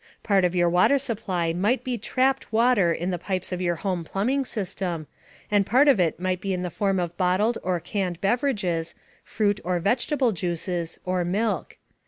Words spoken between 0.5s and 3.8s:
your water supply might be "trapped" water in the pipes of your